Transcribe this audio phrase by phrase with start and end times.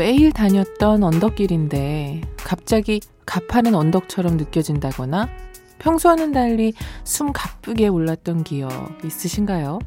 [0.00, 5.28] 매일 다녔던 언덕길인데 갑자기 가파른 언덕처럼 느껴진다거나
[5.78, 6.72] 평소와는 달리
[7.04, 8.70] 숨 가쁘게 올랐던 기억
[9.04, 9.78] 있으신가요?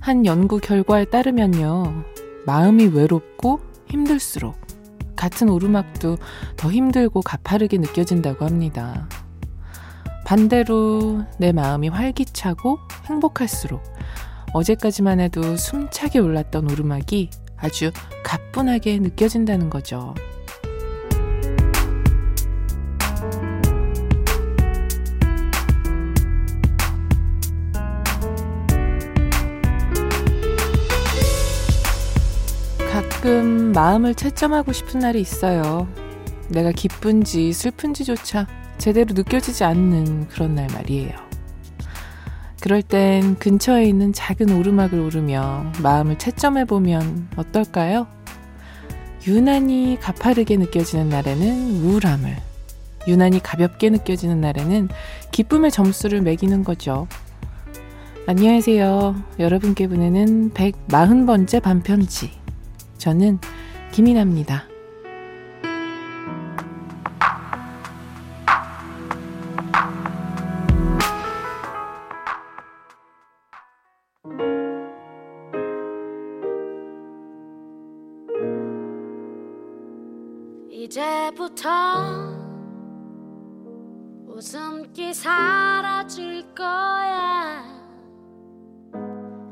[0.00, 2.02] 한 연구 결과에 따르면요.
[2.46, 4.56] 마음이 외롭고 힘들수록
[5.16, 6.16] 같은 오르막도
[6.56, 9.06] 더 힘들고 가파르게 느껴진다고 합니다.
[10.24, 13.82] 반대로 내 마음이 활기차고 행복할수록
[14.54, 17.90] 어제까지만 해도 숨차게 올랐던 오르막이 아주
[18.22, 20.14] 가뿐하게 느껴진다는 거죠.
[32.92, 35.88] 가끔 마음을 채점하고 싶은 날이 있어요.
[36.48, 41.23] 내가 기쁜지 슬픈지조차 제대로 느껴지지 않는 그런 날 말이에요.
[42.64, 48.06] 그럴 땐 근처에 있는 작은 오르막을 오르며 마음을 채점해보면 어떨까요?
[49.26, 52.34] 유난히 가파르게 느껴지는 날에는 우울함을,
[53.06, 54.88] 유난히 가볍게 느껴지는 날에는
[55.30, 57.06] 기쁨의 점수를 매기는 거죠.
[58.26, 59.14] 안녕하세요.
[59.38, 62.30] 여러분께 보내는 140번째 반편지.
[62.96, 63.40] 저는
[63.92, 64.73] 김이나입니다.
[81.34, 81.68] 이제부터
[84.28, 87.64] 웃음기 사라질 거야.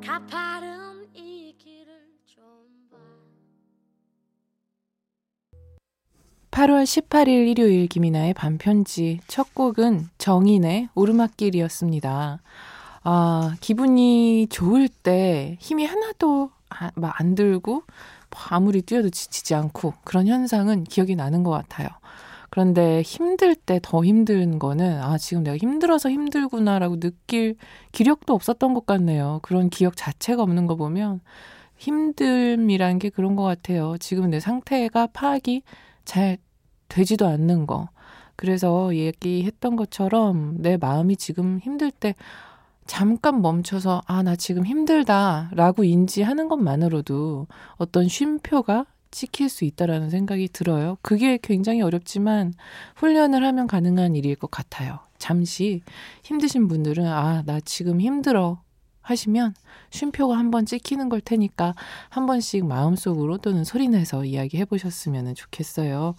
[0.04, 0.72] 가파른
[6.50, 9.20] 8월 18일 일요일 김이나의 반편지.
[9.26, 12.42] 첫 곡은 정인의 오르막길이었습니다.
[13.04, 16.50] 아, 기분이 좋을 때 힘이 하나도
[16.94, 17.72] 막 안 들고
[18.30, 21.88] 뭐 아무리 뛰어도 지치지 않고 그런 현상은 기억이 나는 것 같아요.
[22.50, 27.56] 그런데 힘들 때 더 힘든 거는 아, 지금 내가 힘들어서 힘들구나라고 느낄
[27.92, 29.40] 기력도 없었던 것 같네요.
[29.42, 31.20] 그런 기억 자체가 없는 거 보면
[31.78, 33.96] 힘듦이란 게 그런 것 같아요.
[33.98, 35.62] 지금 내 상태가 파악이
[36.04, 36.38] 잘
[36.88, 37.88] 되지도 않는 거.
[38.36, 42.14] 그래서 얘기했던 것처럼 내 마음이 지금 힘들 때
[42.92, 50.48] 잠깐 멈춰서 아, 나 지금 힘들다 라고 인지하는 것만으로도 어떤 쉼표가 찍힐 수 있다라는 생각이
[50.48, 50.98] 들어요.
[51.00, 52.52] 그게 굉장히 어렵지만
[52.96, 54.98] 훈련을 하면 가능한 일일 것 같아요.
[55.16, 55.80] 잠시
[56.22, 58.60] 힘드신 분들은 아, 나 지금 힘들어.
[59.02, 59.54] 하시면
[59.90, 61.74] 쉼표가 한 번 찍히는 걸 테니까
[62.08, 66.14] 한 번씩 마음속으로 또는 소리내서 이야기해 보셨으면 좋겠어요.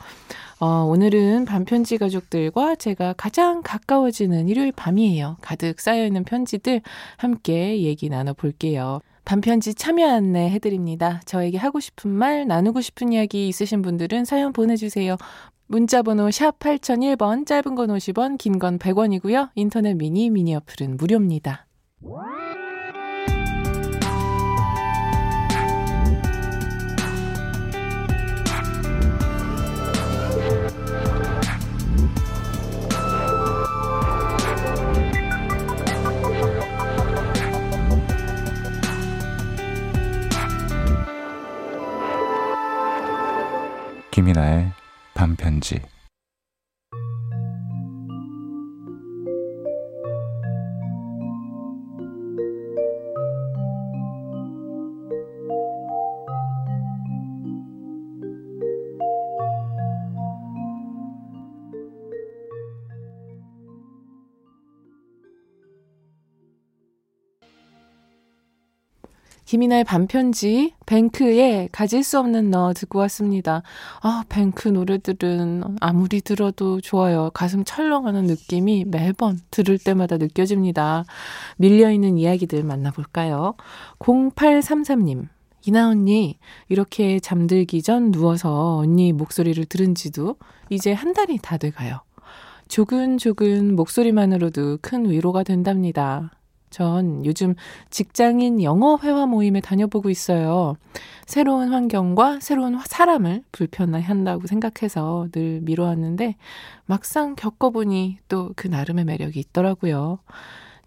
[0.59, 5.38] 어, 오늘은 반편지 가족들과 제가 가장 가까워지는 일요일 밤이에요.
[5.41, 6.81] 가득 쌓여있는 편지들
[7.17, 9.01] 함께 얘기 나눠볼게요.
[9.25, 11.21] 반편지 참여 안내 해드립니다.
[11.25, 15.15] 저에게 하고 싶은 말, 나누고 싶은 이야기 있으신 분들은 사연 보내주세요.
[15.67, 19.51] 문자번호 샵 8001번, 짧은 건 50원, 긴 건 100원이고요.
[19.55, 21.65] 인터넷 미니, 미니 어플은 무료입니다.
[44.23, 44.72] 김이나의
[45.13, 45.81] 반편지
[69.46, 73.62] 김이나의 반편지 뱅크의 가질 수 없는 너 듣고 왔습니다.
[74.01, 77.30] 아, 뱅크 노래들은 아무리 들어도 좋아요.
[77.34, 81.06] 가슴 철렁하는 느낌이 매번 들을 때마다 느껴집니다.
[81.57, 83.56] 밀려있는 이야기들 만나볼까요?
[84.00, 85.28] 0833님.
[85.66, 86.38] 이나 언니,
[86.68, 90.36] 이렇게 잠들기 전 누워서 언니 목소리를 들은 지도
[90.69, 92.01] 이제 한 달이 다 돼가요.
[92.68, 96.31] 조근조근 목소리만으로도 큰 위로가 된답니다.
[96.74, 97.54] 전 요즘
[97.92, 100.75] 직장인 영어 회화 모임에 다녀보고 있어요.
[101.28, 106.36] 새로운 환경과 새로운 사람을 불편해 한다고 생각해서 늘 미뤄왔는데
[106.86, 110.20] 막상 겪어보니 또 그 나름의 매력이 있더라고요.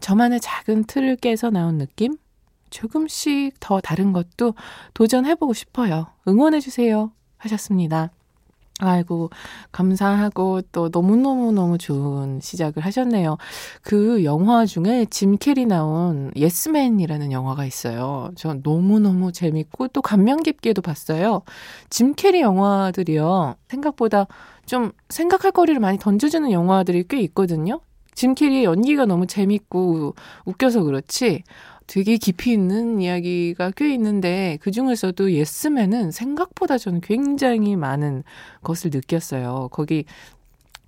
[0.01, 2.17] 저만의 작은 틀을 깨서 나온 느낌?
[2.71, 4.55] 조금씩 더 다른 것도
[4.95, 6.09] 도전해보고 싶어요.
[6.29, 7.13] 응원해주세요.
[7.39, 8.11] 하셨습니다.
[8.79, 9.31] 아이고,
[9.73, 13.39] 감사하고 또 너무너무너무 좋은 시작을 하셨네요.
[13.81, 18.31] 그 영화 중에 짐 캐리 나온 예스맨이라는 영화가 있어요.
[18.37, 21.41] 전 너무너무 재밌고 또 감명 깊게도 봤어요.
[21.89, 23.57] 짐 캐리 영화들이요.
[23.69, 24.27] 생각보다
[24.67, 27.81] 좀 생각할 거리를 많이 던져주는 영화들이 꽤 있거든요.
[28.15, 30.15] 짐 캐리의 연기가 너무 재밌고
[30.45, 31.45] 웃겨서 그렇지
[31.87, 38.25] 되게 깊이 있는 이야기가 꽤 있는데 그 중에서도 예스맨은 생각보다 저는 굉장히 많은
[38.63, 39.69] 것을 느꼈어요.
[39.71, 40.05] 거기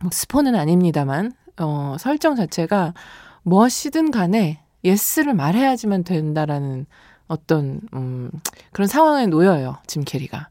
[0.00, 2.95] 뭐 스포는 아닙니다만 어 설정 자체가
[3.43, 6.87] 무엇이든 간에 yes를 말해야지만 된다라는
[7.29, 8.31] 어떤 음
[8.73, 9.79] 그런 상황에 놓여요.
[9.87, 10.49] 짐 캐리가.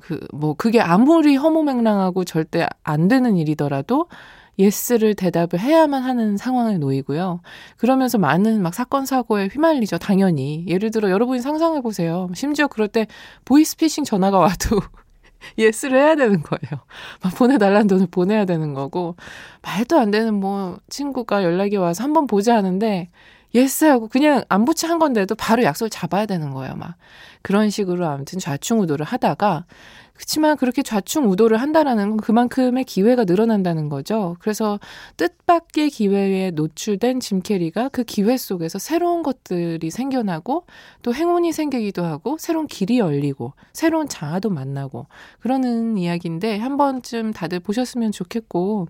[0.00, 4.08] 그 뭐 그게 아무리 허무맹랑하고 절대 안 되는 일이더라도
[4.58, 7.40] yes를 대답을 해야만 하는 상황에 놓이고요.
[7.76, 9.98] 그러면서 많은 막 사건 사고에 휘말리죠.
[9.98, 10.64] 당연히.
[10.68, 12.28] 예를 들어 여러분이 상상해 보세요.
[12.34, 13.06] 심지어 그럴 때
[13.44, 14.80] 보이스피싱 전화가 와도
[15.58, 16.82] yes를 해야 되는 거예요.
[17.22, 19.16] 막 보내달라는 돈을 보내야 되는 거고
[19.62, 23.08] 말도 안 되는 뭐 친구가 연락이 와서 한번 보자 하는데
[23.54, 26.74] yes 하고 그냥 안붙이 한 건데도 바로 약속을 잡아야 되는 거예요.
[26.74, 26.94] 막
[27.42, 29.66] 그런 식으로 아무튼 좌충우돌을 하다가
[30.14, 34.36] 그렇지만 그렇게 좌충우돌을 한다라는 건 그만큼의 기회가 늘어난다는 거죠.
[34.40, 34.78] 그래서
[35.16, 40.66] 뜻밖의 기회에 노출된 짐 캐리가 그 기회 속에서 새로운 것들이 생겨나고
[41.02, 45.06] 또 행운이 생기기도 하고 새로운 길이 열리고 새로운 자아도 만나고
[45.40, 48.88] 그러는 이야기인데 한 번쯤 다들 보셨으면 좋겠고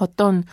[0.00, 0.44] 어떤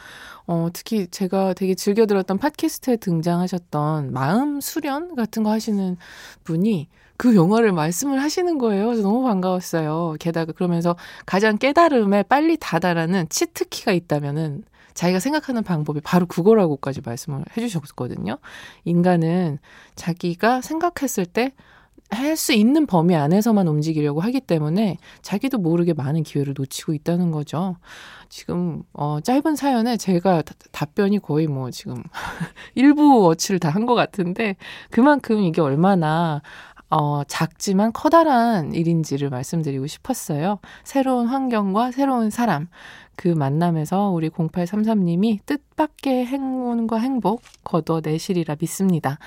[0.48, 5.98] 어 특히 제가 되게 즐겨 들었던 팟캐스트에 등장하셨던 마음 수련 같은 거 하시는
[6.44, 8.86] 분이 그 영화를 말씀을 하시는 거예요.
[8.86, 10.16] 그래서 너무 반가웠어요.
[10.20, 10.96] 게다가 그러면서
[11.26, 14.64] 가장 깨달음에 빨리 다다라는 치트키가 있다면은
[14.94, 18.38] 자기가 생각하는 방법이 바로 그거라고까지 말씀을 해주셨거든요.
[18.86, 19.60] 인간은
[19.96, 21.54] 자기가 생각했을 때
[22.12, 27.78] 할 수 있는 범위 안에서만 움직이려고 하기 때문에 자기도 모르게 많은 기회를 놓치고 있다는 거죠.
[28.30, 32.04] 지금 어 짧은 사연에 제가 답변이 거의 뭐 지금
[32.76, 34.56] 일부 워치를 다 한 것 같은데
[34.92, 36.42] 그만큼 이게 얼마나
[36.90, 40.60] 어, 작지만 커다란 일인지를 말씀드리고 싶었어요.
[40.84, 42.68] 새로운 환경과 새로운 사람,
[43.16, 49.18] 그 만남에서 우리 0833님이 뜻밖의 행운과 행복 거둬내시리라 믿습니다.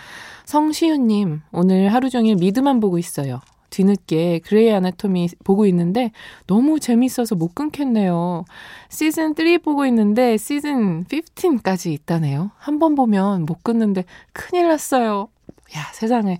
[0.45, 3.41] 성시윤님, 오늘 하루 종일 미드만 보고 있어요.
[3.71, 6.11] 뒤늦게 그레이 아나토미 보고 있는데
[6.47, 8.45] 너무 재밌어서 못 끊겠네요.
[8.89, 12.51] 시즌 3 보고 있는데 시즌 15까지 있다네요.
[12.57, 15.29] 한 번 보면 못 끊는데 큰일 났어요.
[15.77, 16.39] 야, 세상에.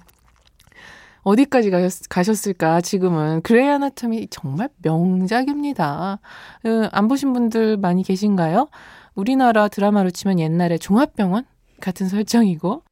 [1.29, 1.71] 어디까지
[2.09, 3.43] 가셨 을까, 지금은.
[3.43, 6.21] 그레이 아나토미 정말 명작입니다.
[6.63, 8.69] 그, 안 보신 분들 많이 계신가요?
[9.15, 11.45] 우리나라 드라마로 치면 옛날에 종합병원
[11.81, 12.83] 같은 설정이고,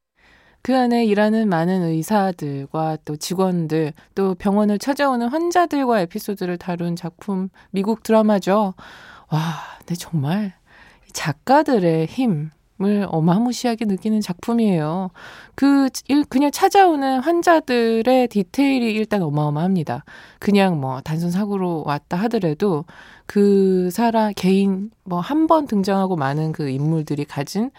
[0.60, 8.02] 그 안에 일하는 많은 의사들과 또 직원들, 또 병원을 찾아오는 환자들과 에피소드를 다룬 작품, 미국
[8.02, 8.74] 드라마죠.
[9.30, 9.40] 와,
[9.78, 10.52] 근데 정말
[11.14, 12.50] 작가들의 힘,
[12.82, 15.10] 을 어마무시하게 느끼는 작품이에요.
[15.54, 15.88] 그,
[16.28, 20.04] 그냥 찾아오는 환자들의 디테일이 일단 어마어마합니다.
[20.38, 22.84] 그냥 뭐 단순 사고로 왔다 하더라도
[23.26, 27.70] 그 사람, 개인, 뭐 한 번 등장하고 많은 그 인물들이 가진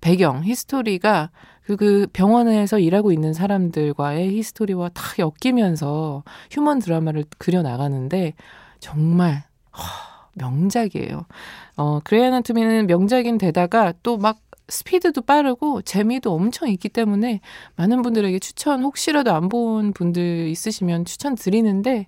[0.00, 1.30] 배경, history가
[1.64, 6.22] 그, 그 병원에서 일하고 있는 사람들과의 history와 다 엮이면서
[6.52, 8.34] 휴먼 드라마를 그려 나가는데
[8.78, 9.42] 정말,
[9.76, 9.82] 허,
[10.36, 11.24] 명작이에요.
[11.76, 17.40] 어, 그레이 아나토미는 명작인 데다가 또 막 스피드도 빠르고 재미도 엄청 있기 때문에
[17.76, 22.06] 많은 분들에게 추천 혹시라도 안 본 분들 있으시면 추천 드리는데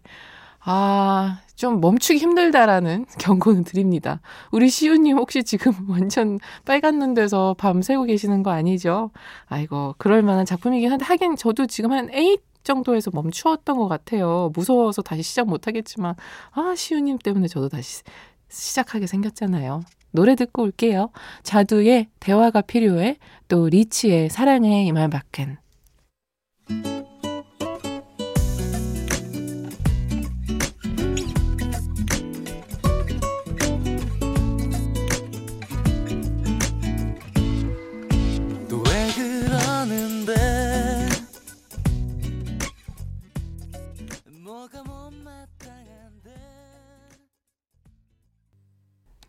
[0.69, 4.21] 아, 좀 멈추기 힘들다라는 경고는 드립니다.
[4.51, 9.11] 우리 시우님 혹시 지금 완전 빨간 눈 돼서 밤 새고 계시는 거 아니죠?
[9.47, 14.51] 아이고, 그럴 만한 작품이긴 한데, 하긴 저도 지금 한 8 정도에서 멈추었던 것 같아요.
[14.55, 16.17] 무서워서 다시 시작 못 하겠지만,
[16.51, 18.03] 아, 시우님 때문에 저도 다시
[18.49, 19.83] 시작하게 생겼잖아요.
[20.17, 21.11] 노래 듣고 올게요.
[21.45, 25.59] 자두의 대화가 필요해, 또 리치의 사랑의 이말밖엔.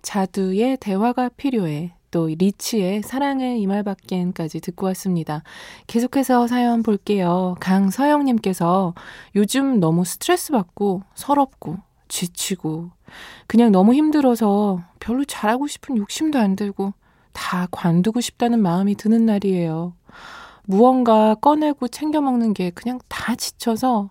[0.07, 1.91] 자두의 대화가 필요해.
[2.11, 5.43] 또 리치의 사랑의 이 말밖엔까지 듣고 왔습니다.
[5.87, 7.57] 계속해서 사연 볼게요.
[7.59, 8.93] 강서영님께서
[9.35, 12.91] 요즘 너무 스트레스 받고 서럽고 지치고
[13.47, 16.93] 그냥 너무 힘들어서 별로 잘하고 싶은 욕심도 안 들고
[17.33, 19.93] 다 관두고 싶다는 마음이 드는 날이에요.
[20.63, 24.09] 무언가 꺼내고 챙겨 먹는 게 그냥 다 지쳐서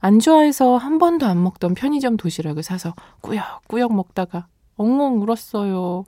[0.00, 4.46] 안 좋아해서 한 번도 안 먹던 편의점 도시락을 사서 꾸역꾸역 먹다가
[4.80, 6.04] 엉엉 울었어요.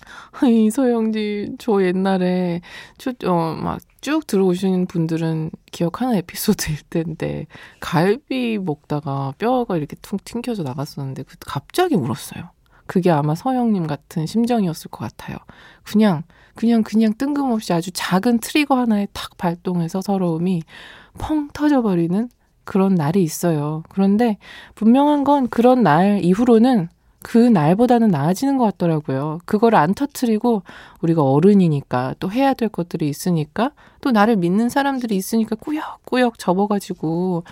[0.46, 2.60] 이소영님, 저 옛날에,
[2.98, 3.78] 저, 어,
[4.26, 7.46] 들어오신 분들은 기억하는 에피소드일 텐데,
[7.80, 12.50] 갈비 먹다가 뼈가 이렇게 퉁 튕겨져 나갔었는데, 그 갑자기 울었어요.
[12.86, 15.38] 그게 아마 서영님 같은 심정이었을 것 같아요.
[15.82, 16.22] 그냥,
[16.54, 20.62] 그냥, 그냥 뜬금없이 아주 작은 트리거 하나에 탁 발동해서 서러움이
[21.18, 22.28] 펑 터져버리는
[22.64, 23.82] 그런 날이 있어요.
[23.88, 24.38] 그런데
[24.74, 26.88] 분명한 건 그런 날 이후로는
[27.26, 29.40] 그 날보다는 나아지는 것 같더라고요.
[29.46, 30.62] 그걸 안 터트리고
[31.00, 37.42] 우리가 어른이니까 또 해야 될 것들이 있으니까 또 나를 믿는 사람들이 있으니까 꾸역꾸역 접어가지고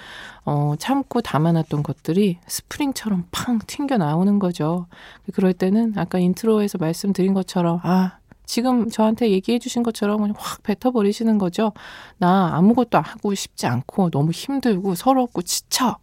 [0.44, 4.86] 어, 참고 담아놨던 것들이 스프링처럼 팡 튕겨 나오는 거죠.
[5.32, 11.36] 그럴 때는 아까 인트로에서 말씀드린 것처럼 아 지금 저한테 얘기해 주신 것처럼 그냥 확 뱉어버리시는
[11.38, 11.72] 거죠.
[12.18, 15.96] 나 아무것도 하고 싶지 않고 너무 힘들고 서럽고 지쳐.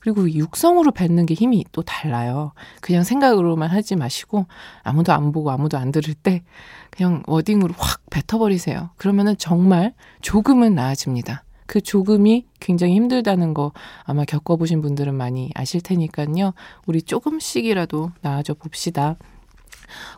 [0.00, 2.52] 그리고 육성으로 뱉는 게 힘이 또 달라요.
[2.80, 4.46] 그냥 생각으로만 하지 마시고
[4.82, 6.42] 아무도 안 보고 아무도 안 들을 때
[6.90, 8.90] 그냥 워딩으로 확 뱉어버리세요.
[8.96, 11.44] 그러면은 정말 조금은 나아집니다.
[11.66, 16.52] 그 조금이 굉장히 힘들다는 거 아마 겪어보신 분들은 많이 아실 테니까요.
[16.86, 19.16] 우리 조금씩이라도 나아져 봅시다.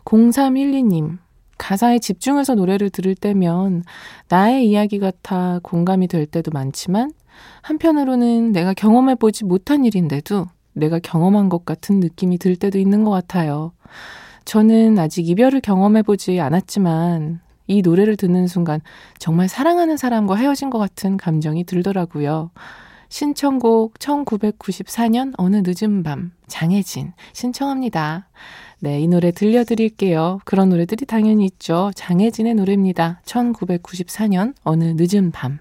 [0.05, 1.19] 0312님,
[1.59, 3.83] 가사에 집중해서 노래를 들을 때면
[4.29, 7.11] 나의 이야기 같아 공감이 될 때도 많지만
[7.61, 13.73] 한편으로는 내가 경험해보지 못한 일인데도 내가 경험한 것 같은 느낌이 들 때도 있는 것 같아요.
[14.45, 18.81] 저는 아직 이별을 경험해보지 않았지만 이 노래를 듣는 순간
[19.19, 22.51] 정말 사랑하는 사람과 헤어진 것 같은 감정이 들더라고요.
[23.09, 28.27] 신청곡 1994년 어느 늦은 밤 장혜진 신청합니다.
[28.79, 30.39] 네, 이 노래 들려드릴게요.
[30.43, 31.91] 그런 노래들이 당연히 있죠.
[31.95, 33.21] 장혜진의 노래입니다.
[33.23, 35.59] 1994년 어느 늦은 밤.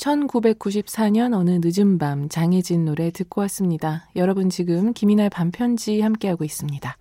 [0.00, 4.08] (1994년) 어느 늦은 밤 장혜진 노래 듣고 왔습니다.
[4.16, 6.96] 여러분 지금 김이날 반편지 함께하고 있습니다.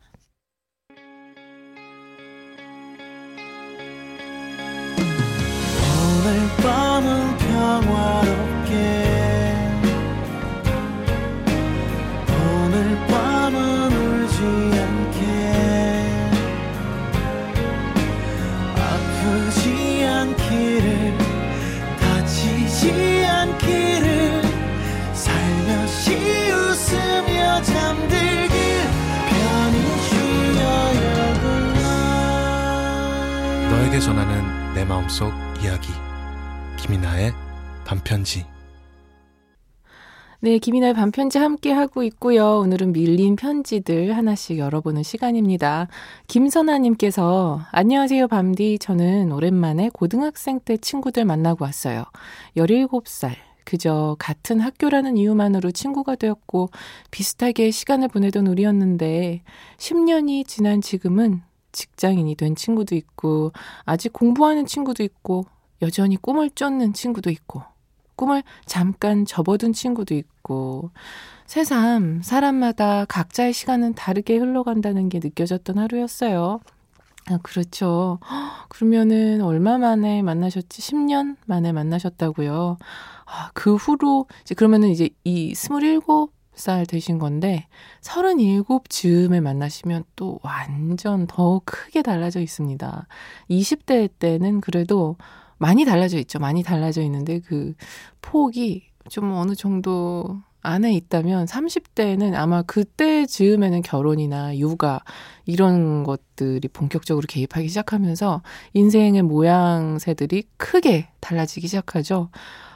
[40.50, 42.58] 네, 김이나의 반편지 함께 하고 있고요.
[42.58, 45.88] 오늘은 밀린 편지들 하나씩 열어보는 시간입니다.
[46.25, 48.79] 김선아님께서 안녕하세요, 밤디.
[48.79, 52.03] 저는 오랜만에 고등학생 때 친구들 만나고 왔어요.
[52.58, 53.36] 17살.
[53.63, 56.72] 그저 같은 학교라는 이유만으로 친구가 되었고
[57.12, 59.44] 비슷하게 시간을 보내던 우리였는데
[59.77, 63.51] 10년이 지난 지금은 직장인이 된 친구도 있고,
[63.86, 65.46] 아직 공부하는 친구도 있고,
[65.84, 67.62] 여전히 꿈을 쫓는 친구도 있고,
[68.19, 70.91] 꿈을 잠깐 접어둔 친구도 있고,
[71.45, 76.59] 새삼 사람마다 각자의 시간은 다르게 흘러간다는 게 느껴졌던 하루였어요.
[77.29, 78.19] 아, 그렇죠.
[78.67, 80.81] 그러면은 얼마 만에 만나셨지?
[80.81, 82.77] 10년 만에 만나셨다고요.
[83.25, 86.01] 아, 그 후로 이제 그러면은 이제 이 27,
[86.55, 87.67] 살 되신 건데
[88.01, 93.07] 37 즈음에 만나시면 또 완전 더 크게 달라져 있습니다.
[93.49, 95.15] 20대 때는 그래도
[95.59, 96.39] 많이 달라져 있죠.
[96.39, 97.73] 많이 달라져 있는데 그
[98.21, 104.99] 폭이 좀 어느 정도 안에 있다면 30대는 아마 그때 즈음에는 결혼이나 육아
[105.45, 108.41] 이런 것들이 본격적으로 개입하기 시작하면서
[108.73, 112.29] 인생의 모양새들이 크게 달라지기 시작하죠.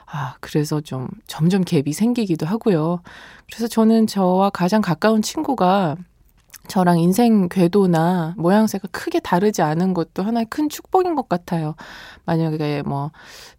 [0.06, 3.02] 아, 그래서 좀 점점 갭이 생기기도 하고요.
[3.48, 5.98] 그래서 저는 저와 가장 가까운 친구가
[6.68, 11.76] 저랑 인생 궤도나 모양새가 크게 다르지 않은 것도 하나의 큰 축복인 것 같아요.
[12.26, 13.12] 만약에 뭐,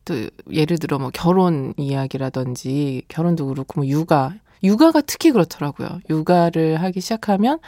[0.04, 0.14] 또,
[0.50, 6.00] 예를 들어 뭐 결혼 이야기라든지, 결혼도 그렇고 뭐 육아, 육아가 특히 그렇더라고요.
[6.08, 7.58] 육아를 하기 시작하면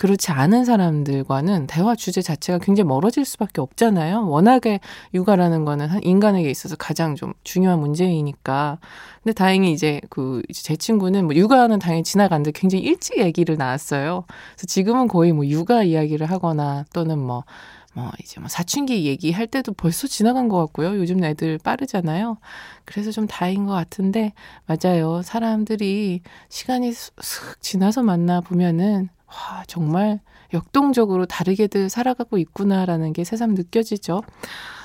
[0.00, 4.30] 그렇지 않은 사람들과는 대화 주제 자체가 굉장히 멀어질 수밖에 없잖아요.
[4.30, 4.80] 워낙에
[5.12, 8.78] 육아라는 거는 한 인간에게 있어서 가장 좀 중요한 문제이니까.
[9.22, 14.24] 근데 다행히 이제 그 제 친구는 뭐 육아는 당연히 지나갔는데 굉장히 일찍 얘기를 나왔어요.
[14.54, 20.06] 그래서 지금은 거의 뭐 육아 이야기를 하거나 또는 뭐뭐 이제 뭐 사춘기 얘기할 때도 벌써
[20.06, 20.96] 지나간 것 같고요.
[20.96, 22.38] 요즘 애들 빠르잖아요.
[22.86, 24.32] 그래서 좀 다행인 것 같은데
[24.66, 25.20] 맞아요.
[25.22, 30.20] 사람들이 시간이 슥 지나서 만나 보면은 와 정말
[30.52, 34.22] 역동적으로 다르게들 살아가고 있구나라는 게 새삼 느껴지죠.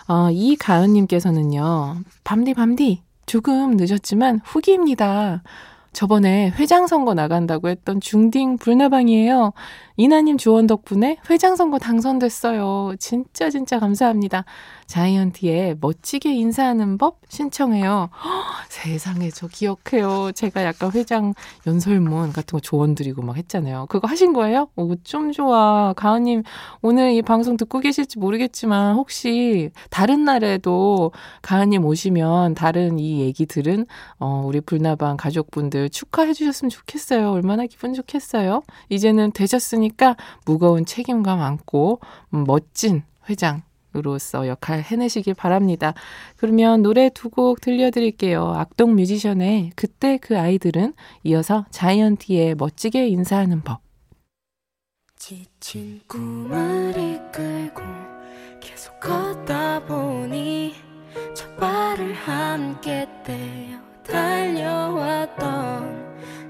[0.07, 1.97] 어, 이 가은님께서는요.
[2.23, 5.41] 밤디 밤디 조금 늦었지만 후기입니다.
[5.93, 9.53] 저번에 회장 선거 나간다고 했던 중딩 불나방이에요.
[9.95, 12.95] 이나님 조언 덕분에 회장 선거 당선됐어요.
[12.99, 14.43] 진짜 진짜 감사합니다.
[14.87, 18.09] 자이언티의 멋지게 인사하는 법 신청해요.
[18.11, 18.29] 허,
[18.69, 20.31] 세상에 저 기억해요.
[20.33, 21.33] 제가 약간 회장
[21.65, 23.87] 연설문 같은 거 조언 드리고 막 했잖아요.
[23.89, 24.69] 그거 하신 거예요?
[24.75, 25.93] 오, 좀 좋아.
[25.93, 26.43] 가은님
[26.81, 31.11] 오늘 이 방송 듣고 계실지 모르겠지만 혹시 다른 날에도
[31.41, 33.85] 가은님 오시면 다른 이 얘기 들은
[34.19, 37.31] 어, 우리 불나방 가족분들 축하해 주셨으면 좋겠어요.
[37.31, 38.61] 얼마나 기분 좋겠어요.
[38.89, 40.15] 이제는 되셨으니까
[40.45, 41.99] 무거운 책임감 안고
[42.33, 43.63] 음, 멋진 회장
[43.95, 45.93] 으로서 역할 해내시길 바랍니다.
[46.37, 48.53] 그러면 노래 두 곡 들려드릴게요.
[48.55, 53.81] 악동 뮤지션의 그때 그 아이들은 이어서 자이언티의 멋지게 인사하는 법.
[55.17, 57.81] 지친 꿈을 이끌고
[58.61, 60.75] 계속 걷다 보니
[61.33, 65.35] 첫 발을 함께 떼어 달려왔던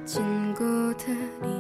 [0.06, 1.55] 친구들이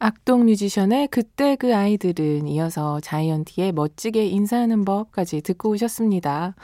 [0.00, 6.54] 악동 뮤지션의 그때 그 아이들은 이어서 자이언티의 멋지게 인사하는 법까지 듣고 오셨습니다.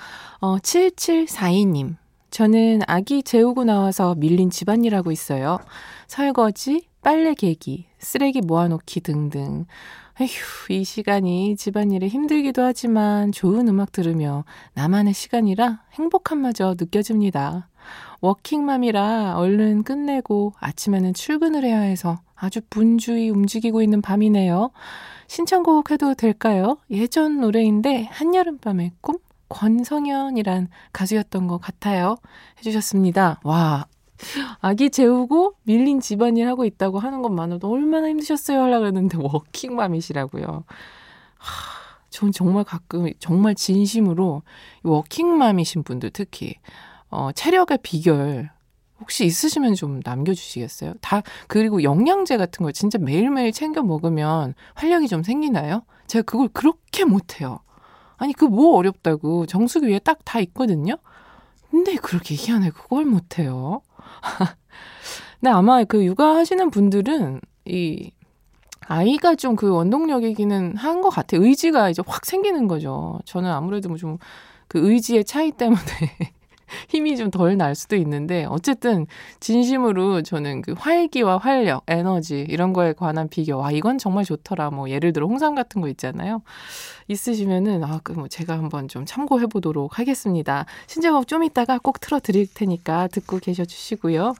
[0.40, 1.96] 어, 7742님.
[2.30, 5.58] 저는 아기 재우고 나와서 밀린 집안일 하고 있어요.
[6.06, 9.66] 설거지, 빨래 개기, 쓰레기 모아놓기 등등.
[10.20, 10.28] 에휴,
[10.70, 17.68] 이 시간이 집안일에 힘들기도 하지만 좋은 음악 들으며 나만의 시간이라 행복함마저 느껴집니다.
[18.20, 24.70] 워킹맘이라 얼른 끝내고 아침에는 출근을 해야 해서 아주 분주히 움직이고 있는 밤이네요.
[25.26, 26.78] 신청곡 해도 될까요?
[26.90, 29.18] 예전 노래인데 한여름밤의 꿈?
[29.48, 32.16] 권성현이란 가수였던 것 같아요.
[32.58, 33.40] 해주셨습니다.
[33.44, 33.86] 와,
[34.60, 40.64] 아기 재우고 밀린 집안일 하고 있다고 하는 것만으로도 얼마나 힘드셨어요 하려고 했는데 워킹맘이시라고요.
[41.36, 41.74] 하,
[42.10, 44.42] 전 정말 가끔 정말 진심으로
[44.82, 46.54] 워킹맘이신 분들 특히
[47.14, 48.50] 어, 체력의 비결
[49.00, 50.94] 혹시 있으시면 좀 남겨주시겠어요?
[51.00, 55.82] 다, 그리고 영양제 같은 거 진짜 매일매일 챙겨 먹으면 활력이 좀 생기나요?
[56.06, 57.60] 제가 그걸 그렇게 못해요.
[58.16, 59.46] 아니, 그 뭐 어렵다고.
[59.46, 60.96] 정수기 위에 딱 다 있거든요?
[61.70, 62.70] 근데 그렇게 희한해.
[62.70, 63.82] 그걸 못해요.
[65.40, 68.10] 근데 아마 그 육아하시는 분들은 이
[68.86, 71.42] 아이가 좀 그 원동력이기는 한 것 같아요.
[71.44, 73.18] 의지가 이제 확 생기는 거죠.
[73.24, 74.18] 저는 아무래도 뭐좀그
[74.74, 75.80] 의지의 차이 때문에
[76.88, 79.06] 힘이 좀 덜 날 수도 있는데 어쨌든
[79.40, 84.70] 진심으로 저는 그 활기와 활력, 에너지 이런 거에 관한 비교 와 이건 정말 좋더라.
[84.70, 86.42] 뭐 예를 들어 홍삼 같은 거 있잖아요.
[87.08, 90.66] 있으시면은 아 그 뭐 제가 한번 좀 참고해 보도록 하겠습니다.
[90.86, 94.34] 신제법 좀 이따가 꼭 틀어 드릴 테니까 듣고 계셔 주시고요.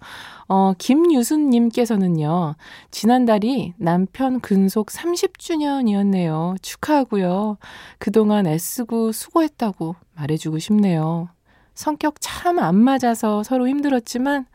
[0.48, 2.54] 어 김유순 님께서는요.
[2.90, 6.56] 지난달이 남편 근속 30주년이었네요.
[6.62, 7.58] 축하하고요.
[7.98, 11.28] 그동안 애쓰고 수고했다고 말해주고 싶네요.
[11.74, 14.46] 성격 참 안 맞아서 서로 힘들었지만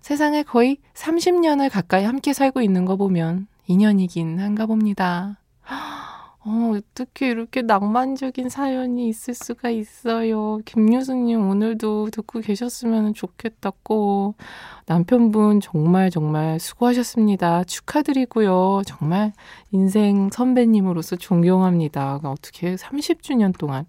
[0.00, 5.38] 세상에 거의 30년을 가까이 함께 살고 있는 거 보면 인연이긴 한가 봅니다.
[6.42, 10.58] 어, 어떻게 이렇게 낭만적인 사연이 있을 수가 있어요.
[10.64, 14.34] 김유수님 오늘도 듣고 계셨으면 좋겠다, 고
[14.86, 17.64] 남편분 정말 정말 수고하셨습니다.
[17.64, 18.82] 축하드리고요.
[18.86, 19.34] 정말
[19.70, 22.20] 인생 선배님으로서 존경합니다.
[22.24, 23.84] 어떻게 30주년 동안.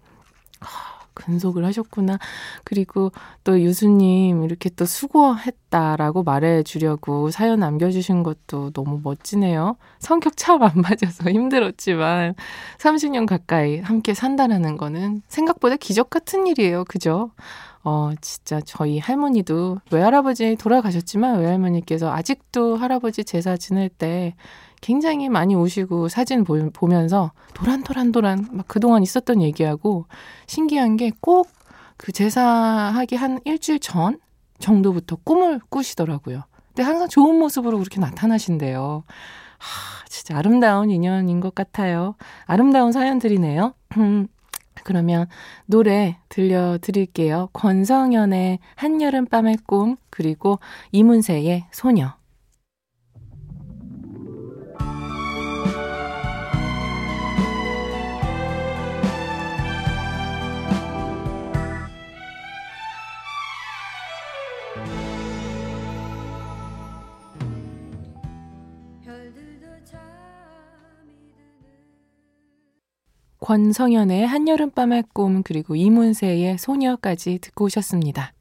[1.14, 2.18] 근속을 하셨구나.
[2.64, 3.12] 그리고
[3.44, 9.76] 또 유수님 이렇게 또 수고했다라고 말해주려고 사연 남겨주신 것도 너무 멋지네요.
[9.98, 12.34] 성격 참 안 맞아서 힘들었지만
[12.78, 16.84] 30년 가까이 함께 산다라는 거는 생각보다 기적 같은 일이에요.
[16.84, 17.30] 그죠?
[17.84, 24.34] 어, 진짜 저희 할머니도 외할아버지 돌아가셨지만 외할머니께서 아직도 할아버지 제사 지낼 때
[24.82, 30.04] 굉장히 많이 오시고 사진 보, 보면서 도란도란도란 막 그동안 있었던 얘기하고
[30.46, 31.62] 신기한 게 꼭
[32.02, 34.18] 그 제사하기 한 일주일 전
[34.58, 36.42] 정도부터 꿈을 꾸시더라고요.
[36.68, 39.04] 근데 항상 좋은 모습으로 그렇게 나타나신대요.
[39.58, 42.16] 하, 진짜 아름다운 인연인 것 같아요.
[42.46, 43.74] 아름다운 사연들이네요.
[43.98, 44.26] 음,
[44.82, 45.28] 그러면
[45.66, 47.50] 노래 들려드릴게요.
[47.52, 50.58] 권성현의 한여름밤의 꿈, 그리고
[50.90, 52.14] 이문세의 소녀.
[73.42, 78.32] 권성현의 한여름밤의 꿈 그리고 이문세의 소녀까지 듣고 오셨습니다.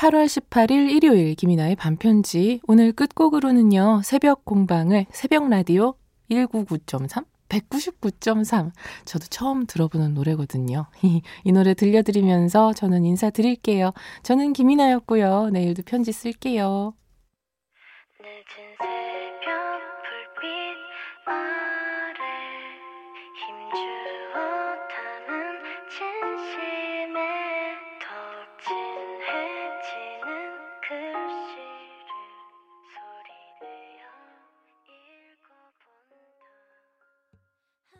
[0.00, 4.00] 8월 18일 일요일 김이나의 반편지 오늘 끝곡으로는요.
[4.02, 5.92] 새벽 공방을 새벽 라디오
[6.30, 8.70] 199.3 199.3
[9.04, 10.86] 저도 처음 들어보는 노래거든요.
[11.44, 13.92] 이 노래 들려드리면서 저는 인사드릴게요.
[14.22, 15.50] 저는 김이나였고요.
[15.50, 16.94] 내일도 편지 쓸게요.